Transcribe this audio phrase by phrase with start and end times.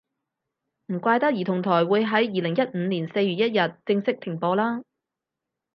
[0.87, 4.81] 唔怪得兒童台會喺二零一五年四月一日正式停播啦